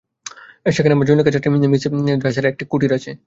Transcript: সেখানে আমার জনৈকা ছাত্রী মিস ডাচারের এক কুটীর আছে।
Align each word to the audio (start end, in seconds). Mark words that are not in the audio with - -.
সেখানে 0.67 0.93
আমার 0.93 1.07
জনৈকা 1.07 1.31
ছাত্রী 1.33 1.49
মিস 1.65 1.83
ডাচারের 2.23 2.49
এক 2.51 2.67
কুটীর 2.71 2.91
আছে। 2.97 3.11